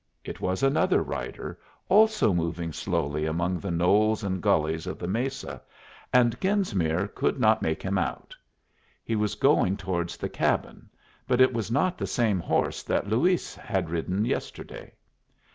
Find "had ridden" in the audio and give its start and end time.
13.53-14.25